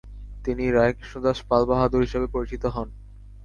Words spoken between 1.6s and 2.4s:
বাহাদুর" হিসাবে